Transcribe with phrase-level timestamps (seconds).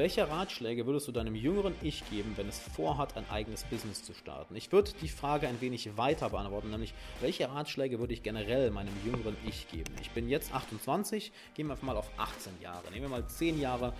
[0.00, 4.14] welche Ratschläge würdest du deinem jüngeren Ich geben, wenn es vorhat, ein eigenes Business zu
[4.14, 4.56] starten?
[4.56, 8.94] Ich würde die Frage ein wenig weiter beantworten, nämlich welche Ratschläge würde ich generell meinem
[9.04, 9.92] jüngeren Ich geben?
[10.00, 12.90] Ich bin jetzt 28, gehen wir einfach mal auf 18 Jahre.
[12.90, 13.92] Nehmen wir mal 10 Jahre,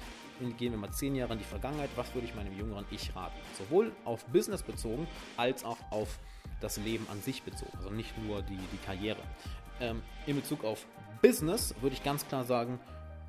[0.56, 1.90] gehen wir mal 10 Jahre in die Vergangenheit.
[1.96, 3.36] Was würde ich meinem jüngeren Ich raten?
[3.58, 5.06] Sowohl auf Business bezogen
[5.36, 6.18] als auch auf
[6.62, 9.20] das Leben an sich bezogen, also nicht nur die, die Karriere.
[9.82, 10.86] Ähm, in Bezug auf
[11.20, 12.80] Business würde ich ganz klar sagen,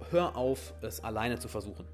[0.10, 1.86] hör auf, es alleine zu versuchen.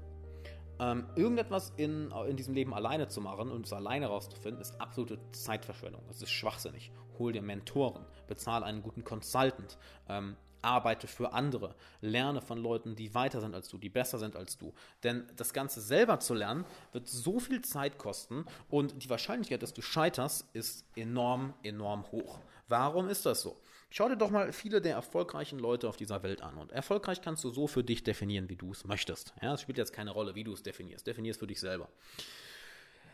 [0.80, 5.18] Ähm, irgendetwas in, in diesem Leben alleine zu machen und es alleine rauszufinden, ist absolute
[5.32, 6.02] Zeitverschwendung.
[6.06, 6.92] Das ist schwachsinnig.
[7.18, 9.76] Hol dir Mentoren, bezahle einen guten Consultant,
[10.08, 14.36] ähm, arbeite für andere, lerne von Leuten, die weiter sind als du, die besser sind
[14.36, 14.72] als du.
[15.02, 19.72] Denn das Ganze selber zu lernen, wird so viel Zeit kosten und die Wahrscheinlichkeit, dass
[19.72, 22.38] du scheiterst, ist enorm, enorm hoch.
[22.68, 23.60] Warum ist das so?
[23.90, 26.58] Schau dir doch mal viele der erfolgreichen Leute auf dieser Welt an.
[26.58, 29.32] Und erfolgreich kannst du so für dich definieren, wie du es möchtest.
[29.40, 31.06] Ja, es spielt jetzt keine Rolle, wie du es definierst.
[31.06, 31.88] Definier es für dich selber.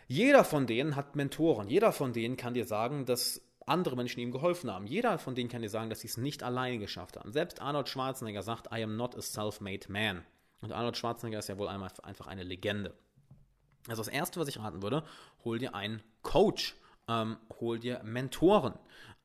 [0.09, 1.68] Jeder von denen hat Mentoren.
[1.68, 4.87] Jeder von denen kann dir sagen, dass andere Menschen ihm geholfen haben.
[4.87, 7.32] Jeder von denen kann dir sagen, dass sie es nicht alleine geschafft haben.
[7.32, 10.24] Selbst Arnold Schwarzenegger sagt, I am not a self-made man.
[10.60, 12.95] Und Arnold Schwarzenegger ist ja wohl einmal einfach eine Legende.
[13.88, 15.04] Also das Erste, was ich raten würde,
[15.45, 16.74] hol dir einen Coach,
[17.09, 18.74] ähm, hol dir Mentoren.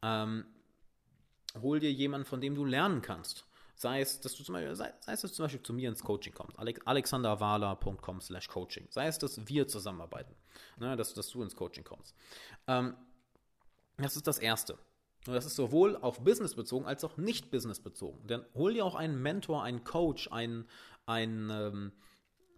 [0.02, 0.46] Ähm,
[1.62, 3.46] hol dir jemanden, von dem du lernen kannst.
[3.76, 5.88] Sei es, dass du zum Beispiel, sei, sei es, dass du zum Beispiel zu mir
[5.88, 8.88] ins Coaching kommst, alexanderwala.com slash coaching.
[8.90, 10.36] Sei es, dass wir zusammenarbeiten,
[10.78, 12.14] ne, dass, dass du ins Coaching kommst.
[12.68, 12.94] Ähm,
[13.98, 14.78] das ist das Erste.
[15.28, 18.26] Und das ist sowohl auf Business bezogen als auch nicht Business bezogen.
[18.28, 20.68] Denn hol dir auch einen Mentor, einen Coach, einen,
[21.06, 21.92] einen, ähm,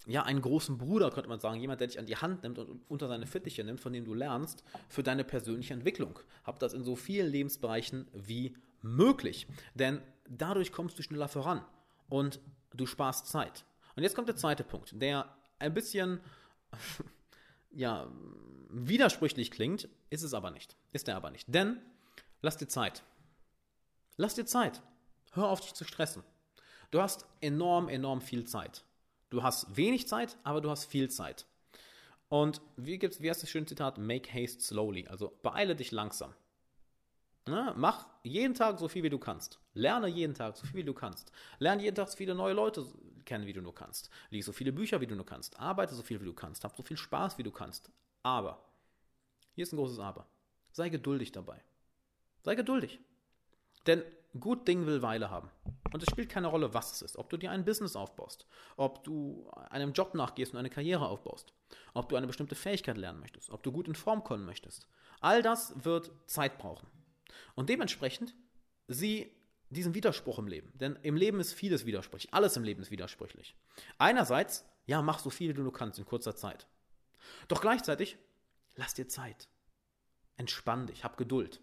[0.08, 2.81] ja, einen großen Bruder, könnte man sagen, jemand, der dich an die Hand nimmt und
[2.88, 6.19] unter seine Fittiche nimmt, von dem du lernst, für deine persönliche Entwicklung.
[6.44, 9.47] Hab das in so vielen Lebensbereichen wie möglich.
[9.73, 11.63] Denn dadurch kommst du schneller voran
[12.09, 12.39] und
[12.73, 13.65] du sparst Zeit.
[13.95, 16.19] Und jetzt kommt der zweite Punkt, der ein bisschen
[17.71, 18.09] ja,
[18.69, 20.75] widersprüchlich klingt, ist es aber nicht.
[20.91, 21.45] Ist er aber nicht.
[21.53, 21.79] Denn
[22.41, 23.03] lass dir Zeit.
[24.17, 24.81] Lass dir Zeit.
[25.33, 26.23] Hör auf dich zu stressen.
[26.91, 28.83] Du hast enorm, enorm viel Zeit.
[29.29, 31.45] Du hast wenig Zeit, aber du hast viel Zeit.
[32.27, 33.97] Und wie gibt's, wie heißt das schöne Zitat?
[33.97, 35.07] Make haste slowly.
[35.07, 36.33] Also beeile dich langsam.
[37.47, 39.59] Na, mach jeden Tag so viel, wie du kannst.
[39.74, 41.31] Lerne jeden Tag so viel, wie du kannst.
[41.59, 42.85] Lerne jeden Tag so viele neue Leute
[43.25, 44.09] kennen, wie du nur kannst.
[44.29, 45.59] Lies so viele Bücher, wie du nur kannst.
[45.59, 46.63] Arbeite so viel, wie du kannst.
[46.63, 47.91] Hab so viel Spaß, wie du kannst.
[48.22, 48.63] Aber,
[49.53, 50.28] hier ist ein großes Aber.
[50.72, 51.63] Sei geduldig dabei.
[52.44, 53.00] Sei geduldig.
[53.88, 54.03] Denn
[54.40, 55.50] gut Ding will Weile haben.
[55.91, 57.18] Und es spielt keine Rolle, was es ist.
[57.18, 58.46] Ob du dir ein Business aufbaust,
[58.78, 61.53] ob du einem Job nachgehst und eine Karriere aufbaust,
[61.94, 64.88] ob du eine bestimmte Fähigkeit lernen möchtest, ob du gut in Form kommen möchtest.
[65.19, 66.88] All das wird Zeit brauchen.
[67.56, 68.36] Und dementsprechend
[68.88, 69.31] sieh
[69.69, 70.72] diesen Widerspruch im Leben.
[70.75, 72.34] Denn im Leben ist vieles widersprüchlich.
[72.34, 73.56] Alles im Leben ist widersprüchlich.
[73.97, 76.68] Einerseits, ja, mach so viel, wie du nur kannst in kurzer Zeit.
[77.47, 78.18] Doch gleichzeitig,
[78.75, 79.47] lass dir Zeit.
[80.36, 81.62] Entspann dich, hab Geduld.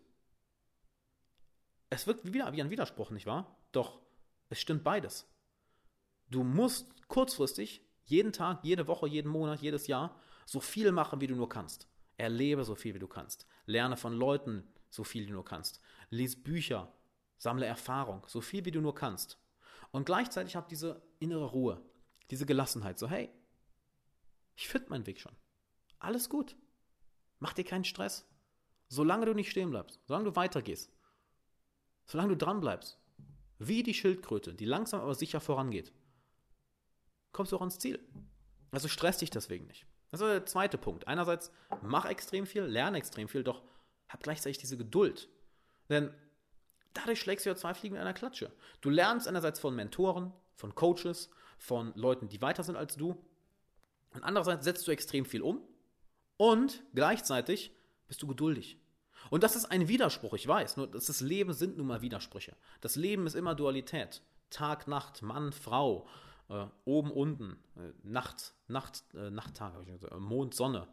[1.91, 3.56] Es wirkt wie, wie ein Widerspruch, nicht wahr?
[3.73, 4.00] Doch
[4.49, 5.27] es stimmt beides.
[6.31, 11.27] Du musst kurzfristig jeden Tag, jede Woche, jeden Monat, jedes Jahr so viel machen, wie
[11.27, 11.89] du nur kannst.
[12.17, 13.47] Erlebe so viel, wie du kannst.
[13.67, 15.81] Lerne von Leuten, so viel du nur kannst.
[16.10, 16.93] Lies Bücher,
[17.37, 19.38] sammle Erfahrung, so viel wie du nur kannst.
[19.91, 21.82] Und gleichzeitig hab diese innere Ruhe,
[22.31, 23.31] diese Gelassenheit, so hey,
[24.56, 25.37] ich finde meinen Weg schon.
[25.99, 26.56] Alles gut.
[27.38, 28.26] Mach dir keinen Stress.
[28.88, 30.91] Solange du nicht stehen bleibst, solange du weitergehst,
[32.06, 32.99] solange du dran bleibst,
[33.59, 35.93] wie die Schildkröte, die langsam aber sicher vorangeht,
[37.32, 38.00] kommst du auch ans Ziel.
[38.70, 39.87] Also stress dich deswegen nicht.
[40.10, 41.06] Das ist der zweite Punkt.
[41.06, 43.62] Einerseits mach extrem viel, lerne extrem viel, doch
[44.08, 45.28] hab gleichzeitig diese Geduld.
[45.88, 46.12] Denn
[46.94, 48.52] dadurch schlägst du ja zwei Fliegen mit einer Klatsche.
[48.80, 53.16] Du lernst einerseits von Mentoren, von Coaches, von Leuten, die weiter sind als du.
[54.14, 55.60] Und andererseits setzt du extrem viel um
[56.36, 57.72] und gleichzeitig
[58.06, 58.78] bist du geduldig.
[59.30, 62.56] Und das ist ein Widerspruch, ich weiß, nur das Leben sind nun mal Widersprüche.
[62.80, 64.22] Das Leben ist immer Dualität.
[64.50, 66.08] Tag, Nacht, Mann, Frau,
[66.48, 69.75] äh, oben, unten, äh, Nacht, Nacht, äh, Nachttag,
[70.19, 70.88] Mond, Sonne.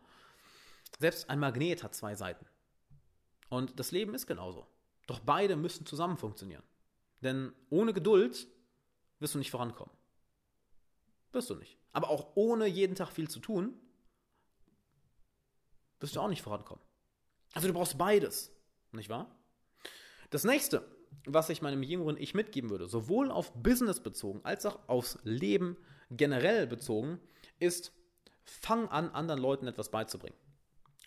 [1.00, 2.46] Selbst ein Magnet hat zwei Seiten.
[3.50, 4.68] Und das Leben ist genauso.
[5.08, 6.64] Doch beide müssen zusammen funktionieren.
[7.22, 8.48] Denn ohne Geduld
[9.20, 9.94] wirst du nicht vorankommen.
[11.32, 11.78] Wirst du nicht.
[11.94, 13.74] Aber auch ohne jeden Tag viel zu tun,
[16.00, 16.84] wirst du auch nicht vorankommen.
[17.54, 18.52] Also du brauchst beides,
[18.92, 19.34] nicht wahr?
[20.30, 20.86] Das nächste,
[21.26, 25.78] was ich meinem jüngeren Ich mitgeben würde, sowohl auf Business bezogen als auch aufs Leben
[26.10, 27.20] generell bezogen,
[27.60, 27.94] ist,
[28.44, 30.38] fang an, anderen Leuten etwas beizubringen.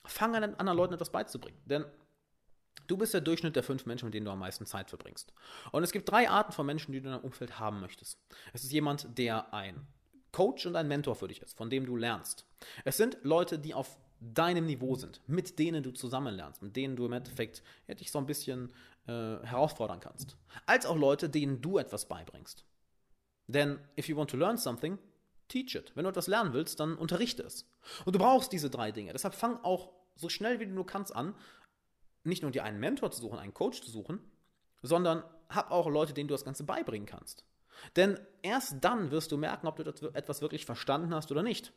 [0.05, 1.61] Fang an, anderen Leuten etwas beizubringen.
[1.67, 1.85] Denn
[2.88, 5.32] Du bist der Durchschnitt der fünf Menschen, mit denen du am meisten Zeit verbringst.
[5.70, 8.19] Und es gibt drei Arten von Menschen, die du in deinem Umfeld haben möchtest.
[8.52, 9.87] Es ist jemand, der ein
[10.32, 12.46] Coach und ein Mentor für dich ist, von dem du lernst.
[12.85, 16.96] Es sind Leute, die auf deinem Niveau sind, mit denen du zusammen lernst, mit denen
[16.96, 18.73] du im Endeffekt ja, dich so ein bisschen
[19.06, 20.37] äh, herausfordern kannst.
[20.67, 22.64] Als auch Leute, denen du etwas beibringst.
[23.46, 24.99] Denn if you want to learn something,
[25.49, 25.93] teach it.
[25.94, 27.70] Wenn du etwas lernen willst, dann unterrichte es.
[28.05, 29.12] Und du brauchst diese drei Dinge.
[29.12, 31.35] Deshalb fang auch so schnell wie du nur kannst an,
[32.28, 34.20] nicht nur dir einen Mentor zu suchen, einen Coach zu suchen,
[34.82, 37.44] sondern hab auch Leute, denen du das Ganze beibringen kannst.
[37.96, 41.72] Denn erst dann wirst du merken, ob du etwas wirklich verstanden hast oder nicht.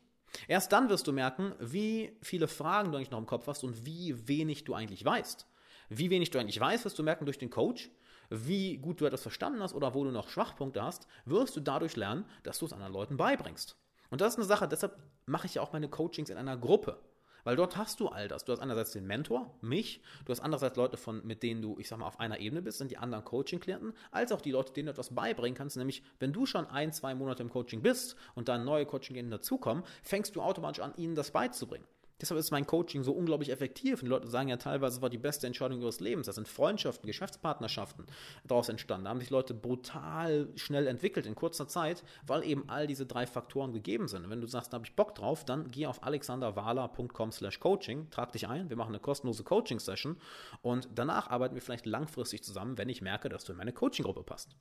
[0.47, 3.85] Erst dann wirst du merken, wie viele Fragen du eigentlich noch im Kopf hast und
[3.85, 5.45] wie wenig du eigentlich weißt.
[5.89, 7.89] Wie wenig du eigentlich weißt, wirst du merken durch den Coach.
[8.29, 11.97] Wie gut du etwas verstanden hast oder wo du noch Schwachpunkte hast, wirst du dadurch
[11.97, 13.75] lernen, dass du es anderen Leuten beibringst.
[14.09, 16.97] Und das ist eine Sache, deshalb mache ich ja auch meine Coachings in einer Gruppe.
[17.43, 18.45] Weil dort hast du all das.
[18.45, 21.87] Du hast einerseits den Mentor, mich, du hast andererseits Leute, von, mit denen du, ich
[21.87, 24.87] sag mal, auf einer Ebene bist, sind die anderen Coaching-Klienten, als auch die Leute, denen
[24.87, 25.77] du etwas beibringen kannst.
[25.77, 29.83] Nämlich, wenn du schon ein, zwei Monate im Coaching bist und dann neue Coaching-Klienten dazukommen,
[30.03, 31.85] fängst du automatisch an, ihnen das beizubringen.
[32.21, 33.99] Deshalb ist mein Coaching so unglaublich effektiv.
[33.99, 36.27] Und die Leute sagen ja teilweise, es war die beste Entscheidung ihres Lebens.
[36.27, 38.05] Da sind Freundschaften, Geschäftspartnerschaften
[38.45, 39.05] daraus entstanden.
[39.05, 43.25] Da haben sich Leute brutal schnell entwickelt in kurzer Zeit, weil eben all diese drei
[43.25, 44.23] Faktoren gegeben sind.
[44.23, 48.09] Und wenn du sagst, da habe ich Bock drauf, dann geh auf alexanderwala.com slash coaching,
[48.11, 50.17] trag dich ein, wir machen eine kostenlose Coaching-Session
[50.61, 54.23] und danach arbeiten wir vielleicht langfristig zusammen, wenn ich merke, dass du in meine Coaching-Gruppe
[54.23, 54.55] passt.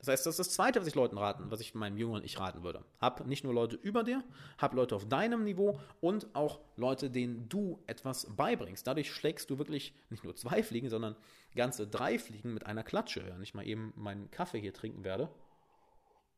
[0.00, 2.40] Das heißt, das ist das Zweite, was ich Leuten raten, was ich meinem jüngeren Ich
[2.40, 2.82] raten würde.
[3.00, 4.24] Hab nicht nur Leute über dir,
[4.56, 8.86] hab Leute auf deinem Niveau und auch Leute, denen du etwas beibringst.
[8.86, 11.16] Dadurch schlägst du wirklich nicht nur zwei Fliegen, sondern
[11.54, 13.26] ganze drei Fliegen mit einer Klatsche.
[13.26, 15.28] Wenn ich mal eben meinen Kaffee hier trinken werde.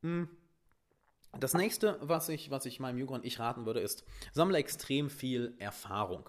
[0.03, 0.29] Hm.
[1.39, 5.55] Das nächste, was ich, was ich meinem jüngeren Ich raten würde, ist, sammle extrem viel
[5.59, 6.29] Erfahrung.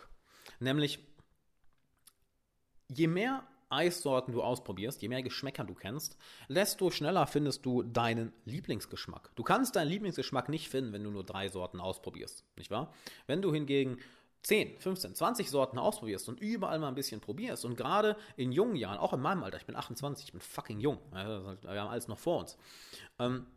[0.60, 1.00] Nämlich,
[2.88, 6.18] je mehr Eissorten du ausprobierst, je mehr Geschmäcker du kennst,
[6.50, 9.32] desto schneller findest du deinen Lieblingsgeschmack.
[9.36, 12.94] Du kannst deinen Lieblingsgeschmack nicht finden, wenn du nur drei Sorten ausprobierst, nicht wahr?
[13.28, 13.98] Wenn du hingegen
[14.44, 18.76] 10, 15, 20 Sorten ausprobierst und überall mal ein bisschen probierst und gerade in jungen
[18.76, 22.08] Jahren, auch in meinem Alter, ich bin 28, ich bin fucking jung, wir haben alles
[22.08, 22.58] noch vor uns,
[23.20, 23.48] ähm,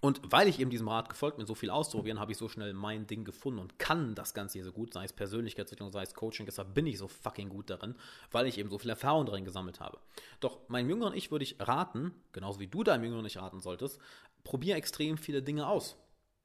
[0.00, 2.72] und weil ich eben diesem Rat gefolgt bin, so viel auszuprobieren, habe ich so schnell
[2.72, 6.14] mein Ding gefunden und kann das Ganze hier so gut, sei es Persönlichkeitsentwicklung, sei es
[6.14, 7.94] Coaching, deshalb bin ich so fucking gut darin,
[8.30, 9.98] weil ich eben so viel Erfahrung darin gesammelt habe.
[10.40, 14.00] Doch meinem jüngeren Ich würde ich raten, genauso wie du deinem jüngeren Ich raten solltest,
[14.42, 15.96] probier extrem viele Dinge aus.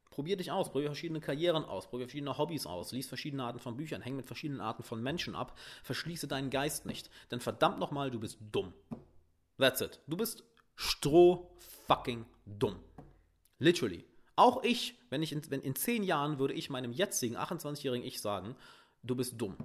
[0.09, 3.75] Probier dich aus, probier verschiedene Karrieren aus, probier verschiedene Hobbys aus, lies verschiedene Arten von
[3.77, 7.09] Büchern, häng mit verschiedenen Arten von Menschen ab, verschließe deinen Geist nicht.
[7.31, 8.73] Denn verdammt nochmal, du bist dumm.
[9.57, 9.99] That's it.
[10.07, 10.43] Du bist
[10.75, 11.51] stroh
[11.87, 12.79] fucking dumm.
[13.59, 14.05] Literally.
[14.35, 18.21] Auch ich, wenn ich in, wenn in zehn Jahren würde ich meinem jetzigen 28-jährigen Ich
[18.21, 18.55] sagen,
[19.03, 19.55] du bist dumm.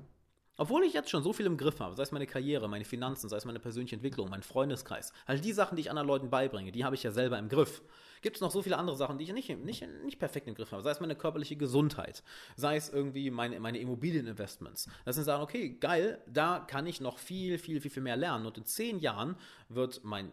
[0.60, 3.30] Obwohl ich jetzt schon so viel im Griff habe, sei es meine Karriere, meine Finanzen,
[3.30, 6.70] sei es meine persönliche Entwicklung, mein Freundeskreis, all die Sachen, die ich anderen Leuten beibringe,
[6.70, 7.80] die habe ich ja selber im Griff.
[8.20, 10.70] Gibt es noch so viele andere Sachen, die ich nicht, nicht, nicht perfekt im Griff
[10.72, 12.22] habe, sei es meine körperliche Gesundheit,
[12.56, 14.90] sei es irgendwie meine, meine Immobilieninvestments.
[15.06, 18.44] Das sind Sachen, okay, geil, da kann ich noch viel, viel, viel, viel mehr lernen.
[18.44, 19.36] Und in zehn Jahren
[19.70, 20.30] wird mein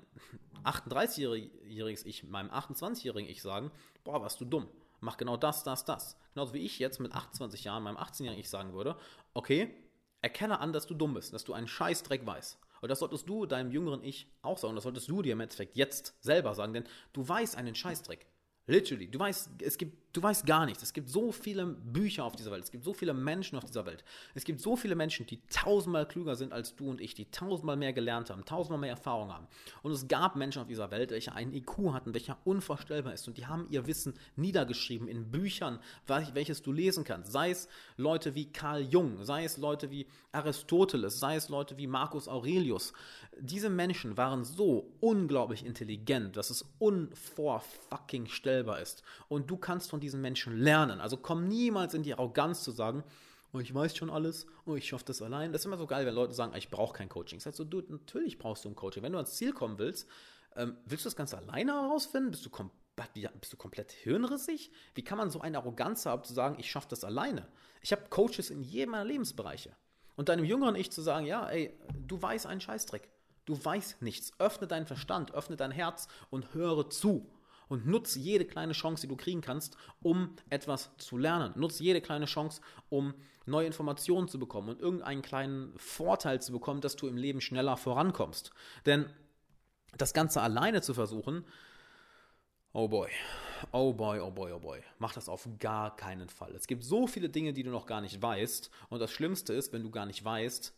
[0.65, 3.71] 38-jähriges Ich, meinem 28-jährigen Ich sagen,
[4.03, 4.68] boah, warst du dumm.
[5.00, 6.18] Mach genau das, das, das.
[6.33, 8.97] Genauso wie ich jetzt mit 28 Jahren meinem 18-jährigen Ich sagen würde,
[9.33, 9.74] okay,
[10.27, 12.59] Erkenne an, dass du dumm bist, dass du einen Scheißdreck weißt.
[12.81, 14.75] Und das solltest du deinem jüngeren Ich auch sagen.
[14.75, 16.83] Das solltest du dir im Endeffekt jetzt selber sagen, denn
[17.13, 18.27] du weißt einen Scheißdreck.
[18.69, 19.08] Literally.
[19.08, 20.84] Du weißt, es gibt, du weißt gar nichts.
[20.84, 22.66] Es gibt so viele Bücher auf dieser Welt.
[22.66, 24.03] Es gibt so viele Menschen auf dieser Welt.
[24.36, 27.77] Es gibt so viele Menschen, die tausendmal klüger sind als du und ich, die tausendmal
[27.77, 29.48] mehr gelernt haben, tausendmal mehr Erfahrung haben.
[29.84, 33.25] Und es gab Menschen auf dieser Welt, welche einen IQ hatten, welcher unvorstellbar ist.
[33.30, 35.80] Und die haben ihr Wissen niedergeschrieben in Büchern,
[36.34, 37.32] welches du lesen kannst.
[37.32, 41.88] Sei es Leute wie Carl Jung, sei es Leute wie Aristoteles, sei es Leute wie
[41.88, 42.91] Marcus Aurelius.
[43.39, 49.04] Diese Menschen waren so unglaublich intelligent, dass es unvorfucking stellbar ist.
[49.28, 51.00] Und du kannst von diesen Menschen lernen.
[51.00, 53.04] Also komm niemals in die Arroganz zu sagen,
[53.54, 55.52] oh, ich weiß schon alles, oh, ich schaffe das allein.
[55.52, 57.40] Das ist immer so geil, wenn Leute sagen, ich brauche kein Coaching.
[57.40, 59.04] Das heißt so, du, natürlich brauchst du ein Coaching.
[59.04, 60.08] Wenn du ans Ziel kommen willst,
[60.56, 62.32] ähm, willst du das Ganze alleine herausfinden?
[62.32, 62.72] Bist du, kom
[63.40, 64.72] bist du komplett hirnrissig?
[64.96, 67.48] Wie kann man so eine Arroganz haben, zu sagen, ich schaffe das alleine?
[67.82, 69.76] Ich habe Coaches in jedem meiner Lebensbereiche.
[70.16, 73.08] Und deinem jüngeren Ich zu sagen, ja, ey, du weißt einen Scheißdreck.
[73.46, 74.32] Du weißt nichts.
[74.40, 77.30] Öffne deinen Verstand, öffne dein Herz und höre zu.
[77.69, 81.53] Und nutze jede kleine Chance, die du kriegen kannst, um etwas zu lernen.
[81.55, 83.13] Nutze jede kleine Chance, um
[83.45, 87.77] neue Informationen zu bekommen und irgendeinen kleinen Vorteil zu bekommen, dass du im Leben schneller
[87.77, 88.51] vorankommst.
[88.86, 89.05] Denn
[89.97, 91.45] das Ganze alleine zu versuchen,
[92.74, 93.09] oh boy,
[93.71, 96.53] oh boy, oh boy, oh boy, mach das auf gar keinen Fall.
[96.55, 98.69] Es gibt so viele Dinge, die du noch gar nicht weißt.
[98.89, 100.74] Und das Schlimmste ist, wenn du gar nicht weißt,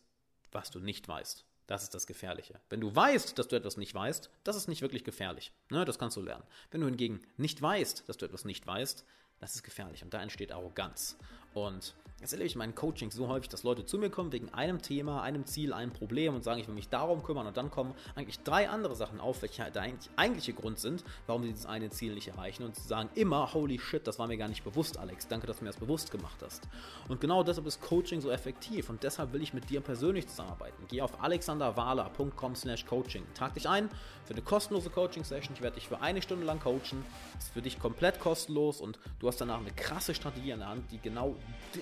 [0.51, 1.45] was du nicht weißt.
[1.69, 2.59] Das ist das Gefährliche.
[2.71, 5.51] Wenn du weißt, dass du etwas nicht weißt, das ist nicht wirklich gefährlich.
[5.69, 6.43] Ne, das kannst du lernen.
[6.71, 9.05] Wenn du hingegen nicht weißt, dass du etwas nicht weißt,
[9.39, 11.15] das ist gefährlich und da entsteht Arroganz.
[11.53, 14.53] Und Jetzt erlebe ich in meinen Coachings so häufig, dass Leute zu mir kommen wegen
[14.53, 17.47] einem Thema, einem Ziel, einem Problem und sagen, ich will mich darum kümmern.
[17.47, 21.51] Und dann kommen eigentlich drei andere Sachen auf, welche der eigentliche Grund sind, warum sie
[21.51, 22.63] dieses eine Ziel nicht erreichen.
[22.63, 25.59] Und sie sagen immer, holy shit, das war mir gar nicht bewusst, Alex, danke, dass
[25.59, 26.67] du mir das bewusst gemacht hast.
[27.07, 28.89] Und genau deshalb ist Coaching so effektiv.
[28.89, 30.83] Und deshalb will ich mit dir persönlich zusammenarbeiten.
[30.89, 33.89] Geh auf alexanderwala.com slash coaching, trag dich ein
[34.29, 37.03] für eine kostenlose Coaching-Session, ich werde dich für eine Stunde lang coachen,
[37.33, 38.79] das ist für dich komplett kostenlos.
[38.79, 41.35] Und du hast danach eine krasse Strategie in der Hand, die genau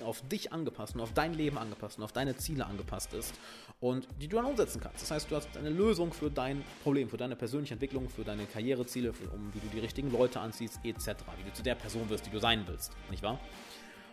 [0.04, 3.34] auf dich angepasst und auf dein Leben angepasst und auf deine Ziele angepasst ist
[3.80, 5.02] und die du dann umsetzen kannst.
[5.02, 8.44] Das heißt, du hast eine Lösung für dein Problem, für deine persönliche Entwicklung, für deine
[8.44, 12.08] Karriereziele, für, um wie du die richtigen Leute anziehst, etc., wie du zu der Person
[12.10, 13.38] wirst, die du sein willst, nicht wahr?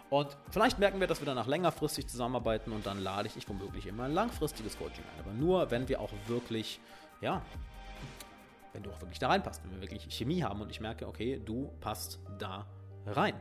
[0.09, 3.87] Und vielleicht merken wir, dass wir danach längerfristig zusammenarbeiten und dann lade ich dich womöglich
[3.87, 5.25] immer ein langfristiges Coaching ein.
[5.25, 6.79] Aber nur, wenn wir auch wirklich,
[7.21, 7.41] ja,
[8.71, 11.41] wenn du auch wirklich da reinpasst, wenn wir wirklich Chemie haben und ich merke, okay,
[11.43, 12.67] du passt da
[13.07, 13.33] rein.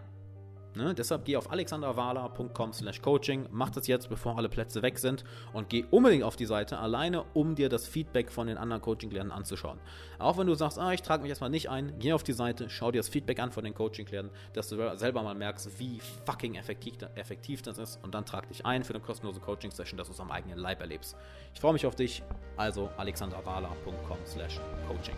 [0.74, 0.94] Ne?
[0.94, 5.68] Deshalb geh auf alexanderwala.com slash coaching, mach das jetzt, bevor alle Plätze weg sind und
[5.68, 9.78] geh unbedingt auf die Seite alleine, um dir das Feedback von den anderen Coaching-Klienten anzuschauen.
[10.18, 12.68] Auch wenn du sagst, ah, ich trage mich erstmal nicht ein, geh auf die Seite,
[12.70, 16.56] schau dir das Feedback an von den Coaching-Klienten, dass du selber mal merkst, wie fucking
[16.56, 20.14] effektiv, effektiv das ist und dann trag dich ein für eine kostenlose Coaching-Session, dass du
[20.14, 21.16] es am eigenen Leib erlebst.
[21.54, 22.22] Ich freue mich auf dich,
[22.56, 25.16] also alexanderwala.com slash coaching.